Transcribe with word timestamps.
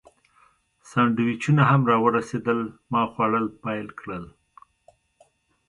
سانډویچونه 0.89 1.61
هم 1.69 1.81
راورسېدل، 1.91 2.59
ما 2.91 3.01
خوړل 3.11 3.45
پیل 3.63 3.87
کړل. 3.99 4.25